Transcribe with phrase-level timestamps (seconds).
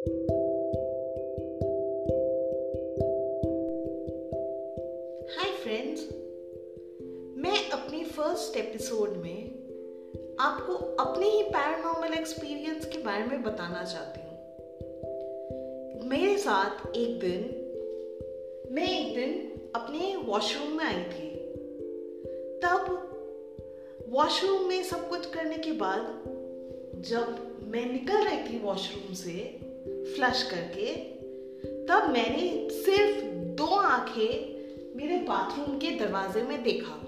[0.00, 0.12] Hi
[5.62, 6.08] friends
[7.36, 9.44] मैं अपनी first episode में
[10.40, 14.30] आपको अपने ही पैरानॉर्मल एक्सपीरियंस के बारे में बताना चाहती हूँ।
[16.08, 17.40] मेरे साथ एक दिन,
[18.70, 21.36] मैं एक दिन अपने वॉशरूम में आई थी।
[22.64, 23.06] तब
[24.08, 26.22] वॉशरूम में सब कुछ करने के बाद
[27.02, 30.94] जब मैं निकल रही थी वॉशरूम से फ्लश करके,
[31.86, 34.60] तब मैंने सिर्फ़ दो आँखें
[34.96, 37.00] मेरे बाथरूम के दरवाजे में देखा।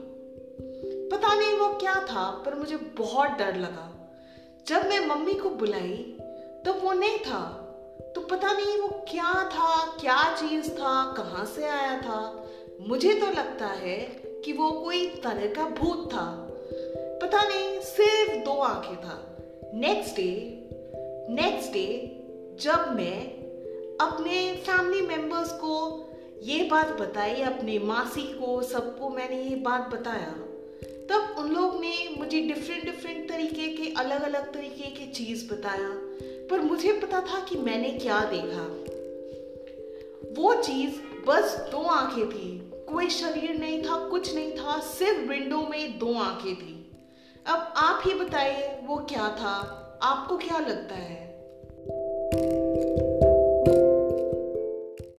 [1.16, 4.14] पता नहीं वो क्या था, पर मुझे बहुत डर लगा।
[4.66, 6.16] जब मैं मम्मी को बुलाई
[6.64, 7.58] तो वो नहीं था।
[8.14, 12.48] तो पता नहीं वो क्या था, क्या चीज़ था, कहाँ से आया था।
[12.80, 13.98] मुझे तो लगता है
[14.44, 16.48] कि वो कोई तरह का भूत था।
[17.22, 19.36] पता नहीं, सिर्फ़ दो आँखें था।
[19.74, 20.58] नेक्स्ट डे
[21.30, 22.18] नेक्स्ट डे
[22.62, 23.32] जब मैं
[24.06, 26.04] अपने फैमिली मेंबर्स को
[26.42, 30.34] ये बात बताई, अपने मासी को, सबको मैंने ये बात बताया,
[30.82, 35.90] तब उन लोग ने मुझे डिफरेंट डिफरेंट तरीके के अलग अलग तरीके की चीज़ बताया।
[36.50, 38.64] पर मुझे पता था कि मैंने क्या देखा।
[40.42, 45.66] वो चीज़ बस दो आँखें थी। कोई शरीर नहीं था, कुछ नहीं था, सिर्फ़ विंडो
[45.70, 46.90] में दो आँखें थी।
[47.46, 49.78] अब आप ही बताइए, वो क्या था?
[50.02, 51.31] आपको क्या लगता है?